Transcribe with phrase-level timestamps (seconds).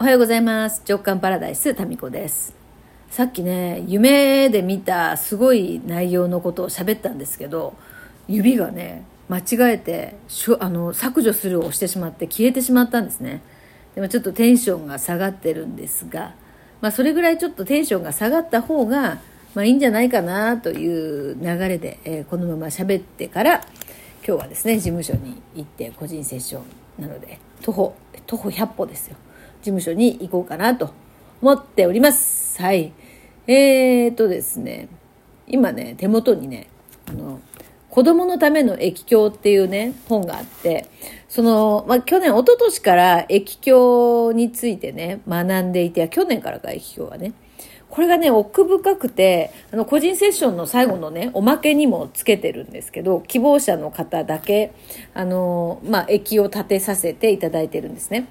[0.00, 0.80] おはようございます。
[0.88, 2.54] 直感パラダイス、タミコです。
[3.10, 7.74] さっきね、夢で見たすごい内容のことを喋ったんですけど、
[8.28, 13.42] 指がね、間違えてしょあの削除するを押してしまって消えてしまったんですね。
[13.96, 16.36] でもちょっとテンションが下がってるんですが、
[16.80, 19.18] まあそれぐらいちょっとテンションが下がった方が、
[19.56, 23.62] まあいいんじゃないかなという流れで、えーこのまま喋ってから、
[24.24, 26.60] 今日はですね、事務所に行って個人セッショ
[27.00, 27.96] ンなので、徒歩、
[28.28, 29.16] 徒歩100歩ですよ。
[29.60, 30.92] 事務所に行こうかなと
[31.42, 32.60] 思っております。
[32.60, 32.92] はい。
[33.46, 34.88] えーとですね、
[35.46, 36.68] 今ね、手元にね、
[37.08, 37.40] あの、
[37.90, 40.86] 子供のための液鏡っていうね、本があって、
[41.28, 47.32] その、まあ、去年、一昨年から液鏡についてね、学んでいて、去年からか液鏡はね、
[47.88, 54.72] これがね、奥深くて、あの、個人セッションの最後のね、おまけにもつけてるんですけど、希望者の方だけ、
[55.14, 58.28] あの、まあ、液を立てさせていただいてるんですね。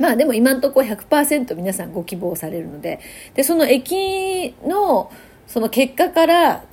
[0.00, 3.00] まあでも今のとこ100%皆さんご希望されるので、
[3.34, 5.12] で、その駅の
[5.46, 6.64] その結果から、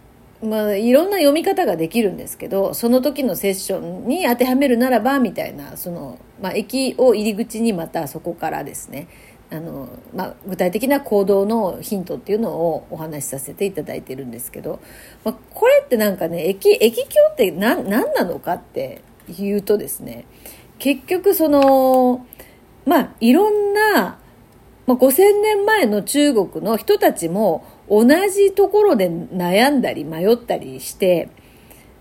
[0.41, 9.09] まあいろんな読み方ができるんですけど、その時のセッションに当てはめるならば、みたいな、その、まあ駅を入り口にまたそこからですね、
[9.49, 14.79] あの、まあ具体的な行動のヒントっていうのをお話しさせていただいてるんですけど、
[15.25, 20.23] まあこれってなんかね、駅、駅境って何、何なのかって言うとですね、
[20.79, 22.25] 結局その、
[22.87, 24.17] まあ、いろんな、
[24.87, 31.29] まあ、5000年前の中国の人たちも同じところで悩んだり迷ったりして、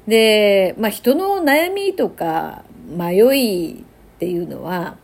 [0.06, 3.84] で、まあ、人の悩みとか迷いっ
[4.20, 4.96] ていうのは、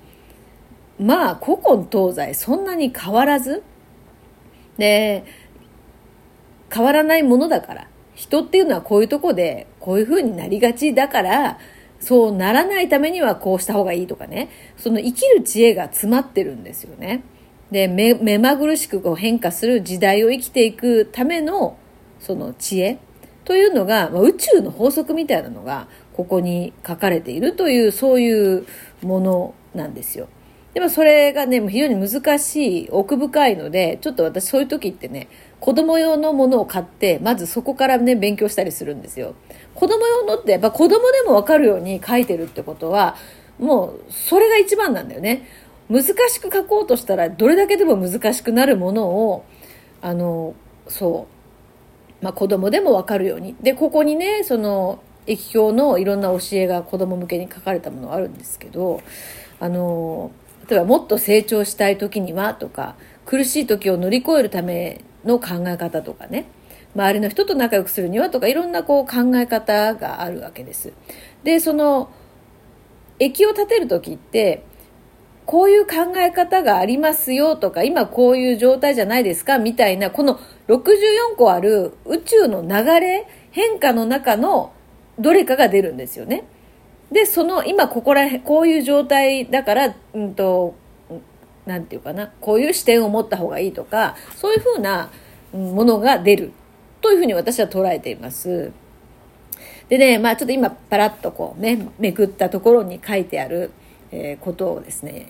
[1.01, 3.65] まあ、古今東西そんなに変わらず、
[4.79, 5.25] で、
[6.73, 11.59] 変わらないものだから、人っていうのはこういうとこでこういう風になりがちだから、
[12.03, 14.51] そうならないためにはこうした方がいいとかね。
[14.77, 17.23] その生きる知恵が詰まってるんですよね。
[17.71, 21.77] で、目目まぐるしくこう変化する時代を生きていくための
[22.19, 22.99] その知恵
[23.45, 28.67] というのが、まあ宇宙の法則みたいなのがここに書かれているという、そういう
[29.03, 30.27] ものなんですよ。
[30.75, 35.29] でもそれがね、非常に難しい、奥深いので、ちょっと私そういう時ってね、
[35.61, 39.35] 子供用のものを買って、まずそこからね、勉強したりするんですよ。
[39.75, 43.17] 子供用のって、やっぱ子供でもわかるように書いてるってことは、
[43.59, 45.47] もう、それが一番なんだよね。
[45.91, 49.45] 難しく書こうとしたら、どれだけでも難しくなるものを、
[50.01, 50.55] あの、
[50.89, 51.27] そ
[52.21, 53.55] う、まあ子供でもわかるように。
[53.63, 59.01] で、ここにね、その、液表のいろんな教えが子供向けに書かれたものがあるんですけど、
[59.61, 60.33] あの、
[60.69, 62.97] 例えばもっと成長したい時にはとか、
[63.27, 66.47] 苦しい時を乗り越えるための考え方とかね、
[66.95, 70.93] 周りの人と仲良くするにはとか、いろんなこう考え方があるわけです。
[71.43, 72.11] で、その、
[73.19, 74.65] 液を立てる時って、
[75.47, 84.73] こういう考え方がありますよとか、今こういう状態じゃないですかみたいな、この64個ある宇宙の流れ、変化の中の
[85.19, 86.45] どれかが出るんですよね。
[87.13, 90.75] で、その今ここらへん、こういう状態だから、うんと、
[91.67, 95.11] なんていうかな、こういう視点を持った方がいいとか、そういうふうな
[95.53, 96.53] ものが出る
[97.01, 98.73] というふうに私は捉えています。
[99.89, 103.71] でね、まあちょっと今パラッとこうね、めくったところに書いてある、
[104.11, 105.29] えーことをですね、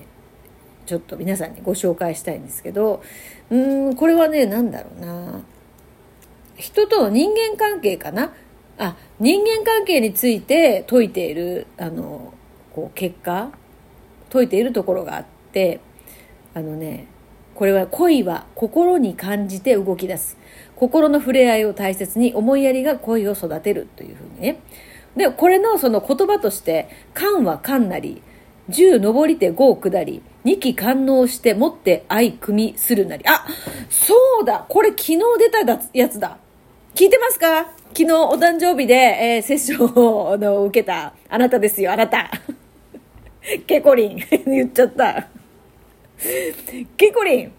[0.86, 3.02] ちょっと皆さんにご紹介したいんですけど、
[3.50, 3.56] う
[3.90, 5.40] ん、これはね、なんだろうな。
[6.56, 8.32] 人との人間関係かな？
[8.78, 12.32] あ、人間関係について解いている、あの、
[12.74, 13.50] こう、結果、
[14.30, 15.80] 解いているところがあって、
[16.54, 17.06] あのね、
[17.54, 20.38] これは恋は心に感じて動き出す。
[20.76, 24.60] 心の触れ合いを大切に思いやりが恋を育てるというふうにね。
[25.16, 28.22] で、これのその言葉として、観は観なり、
[28.68, 33.24] 十登りて五下り、二期観能して持って愛組みするなり。
[33.26, 33.46] あ、
[33.90, 36.38] そうだこれ昨日出たやつだ
[36.94, 37.72] 聞いてますか？
[37.96, 42.30] 昨日お誕生日で、えーセッションをの受けたあなたですよ、あなた。
[43.66, 44.18] ケコリン。
[44.46, 45.28] 言っちゃった。
[46.98, 47.52] ケコリン。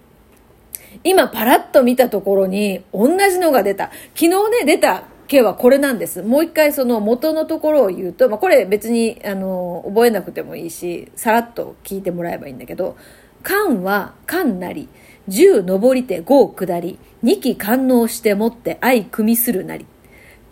[1.03, 3.85] 今パラッと見たところに同じのが出た。
[4.15, 6.21] 昨日ね、出た系はこれなんです。
[6.21, 12.95] もう一回その元のところを言うと、まあ、これ別に、あの、覚えなくてもいいし、さらっと聞いてもらえばいいんだけど、
[13.43, 14.89] 観は観なり、
[15.27, 19.85] 十上りて五下り、二期官能してもって愛組みするなり。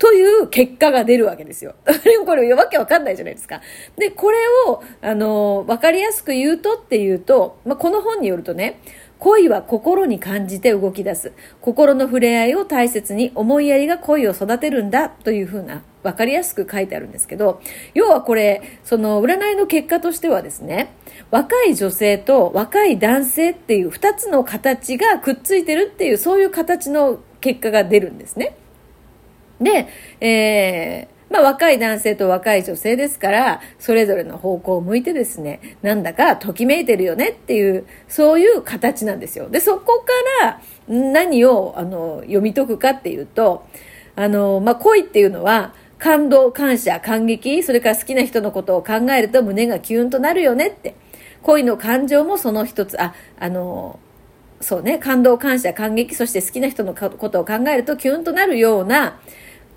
[0.02, 1.76] という結果が出るわけですよ。
[2.26, 3.62] これわけわかんないじゃないですか。
[3.98, 8.80] で、これを、あの、わかりやすく言うとっていうと、まあ、この本によるとね、
[9.22, 11.32] 恋は心に感じて動き出す。
[11.62, 17.62] 心の触れ合いを大切に思いやりが恋を育てるんだというふうな分かりやすく書いてあるんですけど、
[17.94, 20.92] 要はこれ、その占いの結果としてはですね、
[21.30, 28.58] 若い女性と若い男性っていう二つの形がくっついてるっていう、そういう形の結果が出るんですね。
[29.60, 29.88] で、
[30.20, 39.50] えー、まあ若い男性と若い女性ですから、それぞれの方向を向いてですね、なんだかときめいてるよねっていう、そういう形なんですよ。
[39.50, 40.04] で、そこ
[40.40, 43.66] から何をあの読み解くかっていうと、
[44.16, 50.96] あの、まあ恋っていうのは、感動、感謝、感激、それから好きな人のことを考えると胸がキュンとなるよねって。
[51.44, 54.00] 恋の感情もその一つ、あ、あの、
[54.62, 59.20] そうね、感動、感謝、感激、そして好きな人のことを考えるとキュンとなるような、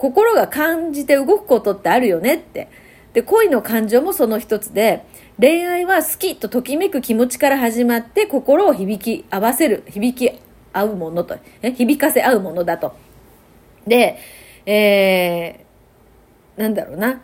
[0.04, 2.68] 心が感じて動くことってあるよねって。
[3.14, 5.06] で、恋の感情もその一つで、
[5.40, 10.38] 恋愛は好きとときめく気持ちから始まって心を響き合わせる、響き
[10.74, 12.94] 合うものと、え響かせ合うものだと。
[13.86, 14.18] で、
[14.66, 17.22] えー、なんだろうな。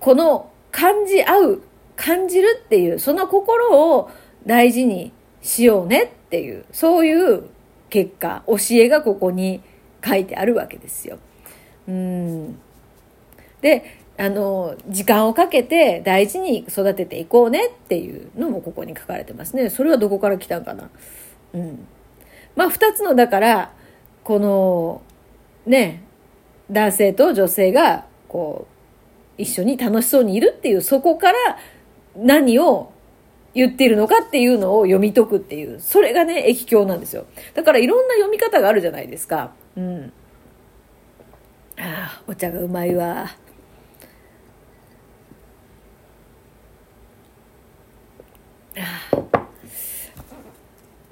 [0.00, 1.62] この感じ合う、
[1.94, 4.10] 感じるっていう、その心を
[4.44, 7.44] 大事にしようねっていう、そういう
[7.90, 9.60] 結果、教えがここに
[10.04, 11.20] 書いてあるわけですよ。
[11.88, 12.58] うん。
[13.60, 19.68] であの時間をかけて大事に育てていこうねっていうのもここに書かれてますね。
[19.68, 20.90] それはどこから来たんかな。
[21.52, 21.86] うん。
[22.54, 23.72] まあ2つのだから
[24.24, 25.02] この
[25.66, 26.02] ね
[26.70, 28.66] 男性と女性がこ
[29.38, 31.58] う一緒に楽しそうにいるっていうそこから
[32.16, 32.92] 何を
[33.54, 37.26] 言っているのかっていうのを読み解くっていうそれがね液鏡なんですよ。
[37.54, 39.52] だからいろんな読み方があるじゃないですか。
[39.76, 40.12] うん。
[41.78, 43.30] ああお茶がうまいわ。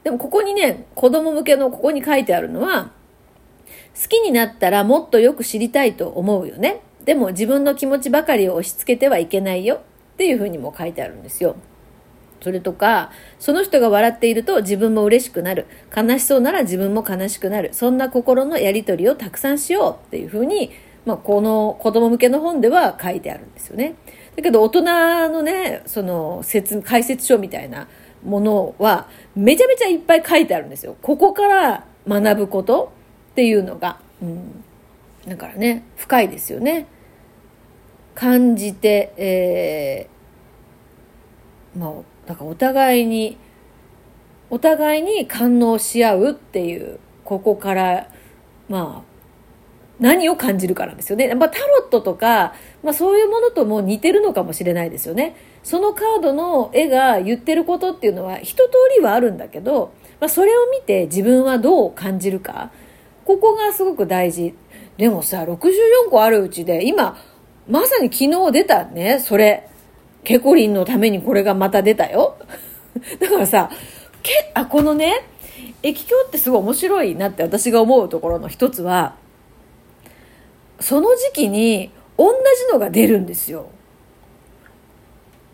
[0.03, 2.93] でもここにね子供向けのここに書いてあるのは
[4.01, 6.83] 好きになったらもっとよく知りたいと思うよね。
[7.05, 11.57] でも自分の気持ちばかりを押し付けてはいけないよっていうふうにも書いてあるんですよ。
[12.45, 15.65] それとか、その人が笑っていると自分も嬉しくなる。
[15.97, 17.71] 悲しそうなら自分も悲しくなる。
[17.73, 20.71] そんな心のやりとりをたくさんしようっていうふうに、
[21.07, 23.95] まあ、この子供向けの本では書いてあるんですよね。
[24.37, 24.83] だけど大人
[25.31, 27.89] のね、その説、解説書みたいな
[28.23, 30.97] ものはめちゃめちゃいっぱい書いてあるんですよ。
[31.01, 32.93] ここから学ぶこと
[33.33, 33.97] っていうのが。
[34.21, 34.63] うん。
[35.27, 36.89] だからね、深いですよね。
[38.15, 40.14] 感じて、えー、
[41.77, 41.93] まあ、
[42.27, 43.37] だからお互いに
[44.51, 48.09] お互いに感応し合うっていうここから
[48.69, 49.15] まあ
[50.01, 51.35] 何を感じるかなんですよね。
[51.35, 55.37] まあ、タロットとか、まあ、そういうものとも似てるのかもしれないですよね。
[55.63, 62.73] そのカードの絵が言ってることっていうのは一通りはあるんだけど、まあ、それを見て自分はどう感じるか。
[63.25, 64.55] ここがすごく大事。
[64.97, 67.17] でもさ、64個あるうちで、今、
[67.69, 69.69] まさに昨日出たね、それ。
[70.25, 72.37] ケコリンのためにこれがまた出たよ。
[73.21, 73.71] だからさ、
[74.23, 75.27] け、あ、このね、
[75.83, 79.17] 液鏡ってすごい面白いなって私が思うところの一つは、
[80.81, 83.67] その時期に同じのが出るんですよ。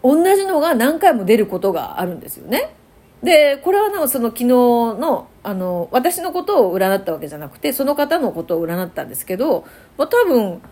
[0.02, 2.74] 同じのが何回も出ることがあるんですよね。
[3.22, 9.66] で、これはな、その昨日の、あの、私のことを占ったわけじゃなくて、その方のことを占ったんですけど、
[9.98, 10.62] まあ、多分、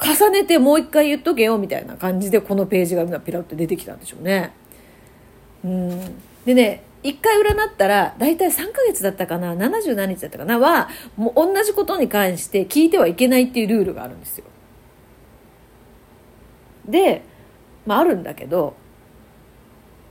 [0.00, 4.52] 重ねてもう一回言っとけよみたいな感じでこのページが今ピラッと出てきたんでしょうね。
[5.64, 6.00] うん
[6.44, 14.44] でね1回占ったら大体3ヶ月だったかな70何日だったかなはもう同じことに関して聞いてはいけないっていうルールがあるんですよ。
[16.86, 17.22] で、
[17.86, 18.74] まあ、あるんだけど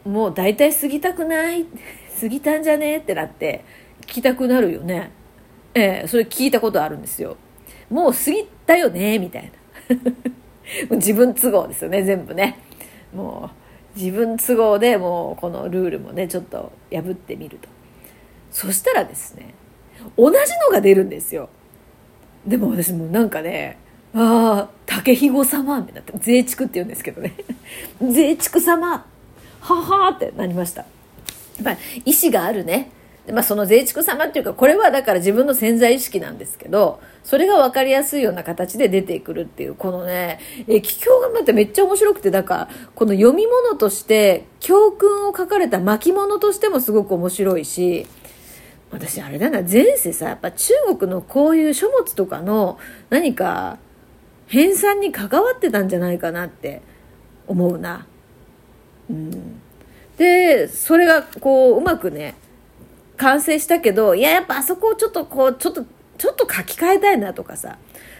[0.06, 1.66] もう大体過ぎたくない
[2.20, 3.64] 過ぎたんじゃねってなって
[4.02, 5.12] 聞きたくなるよね。
[5.74, 7.38] ええそれ聞いたことあるんですよ。
[7.90, 9.52] もう過ぎたよねみたいな。
[10.92, 12.58] 自分都合ですよね全部ね。
[13.14, 13.50] も
[13.96, 17.68] う自分都合でもうこのルールもねちょっと破ってみると。
[18.52, 19.54] そしたらですね
[20.18, 21.50] 同じのが出るんですよ。
[22.46, 23.78] でも私もなんかね
[24.14, 27.34] ああ竹ひご様みたいな税畜って言うんですけどね。
[28.02, 29.06] 税畜様
[29.60, 30.82] ははってなりました。
[30.82, 30.88] や
[31.62, 32.90] っぱり意志があるね
[33.30, 48.08] まあ、その税畜様っていうかこれはだから自分の潜在意識なんですけどそれが分かりやすいような形で出てくるっていうこのね液鏡がまためっちゃ面白くてだからこの読み物として教訓を書かれた巻物としてもすごく面白いし
[48.90, 52.80] 私あれだな前世さやっぱ中国のこういう書物とかの
[53.12, 53.78] 何か
[54.48, 56.82] 編纂に関わってたんじゃないかなって
[57.48, 58.06] 思うな。
[59.10, 59.62] うん、
[60.18, 62.36] でそれがこううまくね
[63.22, 65.86] 完成したけど、いや、やっぱあそこをちょっとこう、ちょっと、
[66.18, 67.78] ちょっと書き換えたいなとかさ、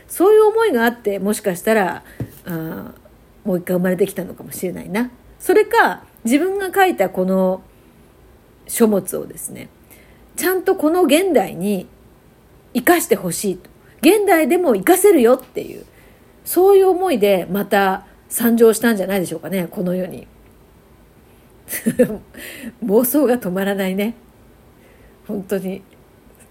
[0.08, 2.04] そういう思いがあって、もしかしたら、
[2.46, 2.94] あ
[3.44, 5.10] もう一回生まれてきたのかもしれないな。
[5.40, 7.64] それか、自分が書いたこの
[8.68, 9.70] 書物をですね、
[10.36, 11.88] ちゃんとこの現代に
[12.76, 13.72] 生かしてほしいと。
[14.02, 15.84] 現代でも生かせるよっていう、
[16.46, 20.28] そういう思いでまた参上したんじゃないでしょうかね、この世に。
[22.86, 24.14] 妄想が止まらないね。
[25.28, 25.82] 本当に。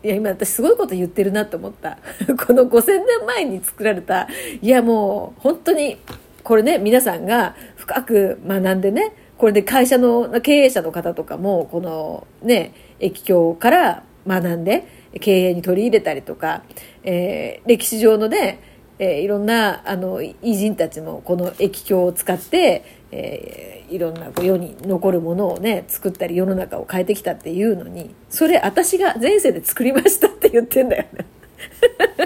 [0.02, 1.98] いや、今私すごいこと言ってるなと思った。
[2.46, 4.28] この5000年前に作られた、
[4.62, 5.98] いやもう本当に、
[6.42, 14.86] これね、皆さんが深く学んでね、これで会社の経営者の方とかも、このね、液境から学んで、
[15.20, 16.62] 経営に取り入れたりとか、
[17.02, 18.60] えー、歴史上のね、
[18.98, 31.26] えー、いろんなあの偉人たちもこの液境を使って、えー、いろんな世に残るものをね作ったり世の中を変えてきたっていうのにそれ私が前世で作りましたって言ってんだよね。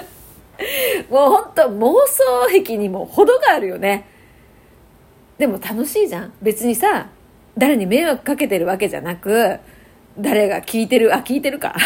[1.09, 4.05] もう本当妄想癖にも程があるよね。
[5.37, 6.33] でも楽しいじゃん。
[6.41, 7.07] 別にさ
[7.57, 9.59] 誰に迷惑かけてるわけじゃなく
[10.17, 11.75] 誰が聞いてるあ聞いてるか。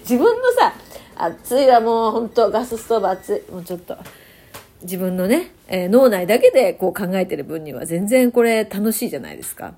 [0.00, 0.74] 自分のさ
[1.16, 3.52] 暑いわもう本当ガスストーブ暑い。
[3.52, 3.96] もうちょっと。
[4.82, 9.74] 自分のね、えー、脳内だけでこう考えてる分には全然これ楽しいじゃないですか。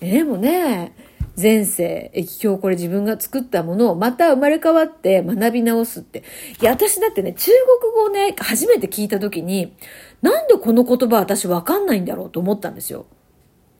[0.00, 0.94] えー、でもね、
[1.40, 6.24] 前世、液境これ自分が作ったものをまた生まれ変わって学び直すって。
[6.60, 7.50] いや、私だってね、中
[7.80, 9.74] 国語をね、初めて聞いた時に、
[10.22, 13.06] なんでこの言葉私わかんないんだろうと思ったんですよ。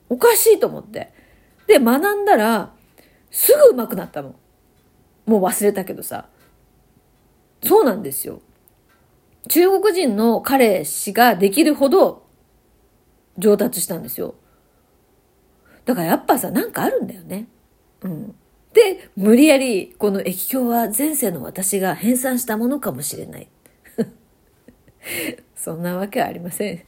[0.09, 1.11] おかしいと思って。
[1.65, 2.73] で、学んだら、
[3.31, 4.35] すぐ上手くなったの。
[5.25, 6.27] もう忘れたけどさ。
[7.63, 8.41] そうなんですよ。
[9.47, 12.27] 中国人の彼氏ができるほど
[13.37, 14.35] 上達したんですよ。
[15.85, 17.47] だからやっぱさ、なんかあるんだよね。
[18.01, 18.35] うん。
[18.73, 23.49] で、無理やり、この液境は前世の私が編纂したものかもしれない。
[25.55, 26.83] そんなわけはありません。